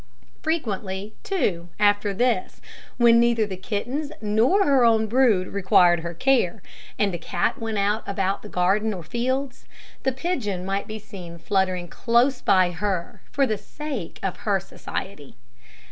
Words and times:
Frequently, 0.41 1.13
too, 1.21 1.69
after 1.79 2.11
this, 2.11 2.59
when 2.97 3.19
neither 3.19 3.45
the 3.45 3.55
kittens 3.55 4.11
nor 4.19 4.65
her 4.65 4.83
own 4.83 5.05
brood 5.05 5.49
required 5.49 5.99
her 5.99 6.15
care, 6.15 6.63
and 6.97 7.13
the 7.13 7.19
cat 7.19 7.59
went 7.59 7.77
out 7.77 8.01
about 8.07 8.41
the 8.41 8.49
garden 8.49 8.95
or 8.95 9.03
fields, 9.03 9.67
the 10.01 10.11
pigeon 10.11 10.65
might 10.65 10.87
be 10.87 10.97
seen 10.97 11.37
fluttering 11.37 11.87
close 11.87 12.41
by 12.41 12.71
her, 12.71 13.21
for 13.31 13.45
the 13.45 13.59
sake 13.59 14.19
of 14.23 14.37
her 14.37 14.59
society. 14.59 15.35